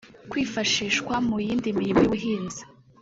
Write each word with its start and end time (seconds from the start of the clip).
kwifashishwa 0.29 1.15
mu 1.27 1.35
yindi 1.45 1.69
mirimo 1.77 1.99
y’ubuhinzi 2.03 2.61